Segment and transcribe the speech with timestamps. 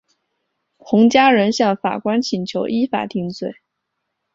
[0.77, 3.57] 洪家人向法官请求依法定罪。